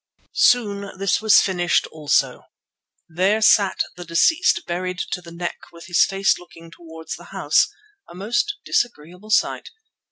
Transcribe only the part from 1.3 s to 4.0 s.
finished also. There sat